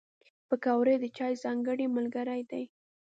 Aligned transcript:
پکورې 0.47 0.95
د 0.99 1.05
چای 1.17 1.33
ځانګړی 1.43 1.85
ملګری 1.95 2.41
دی 2.49 2.63